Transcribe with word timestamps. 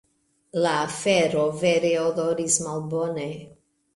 La 0.63 0.71
afero 0.85 1.43
vere 1.63 1.91
odoris 2.05 2.57
malbone. 2.69 3.29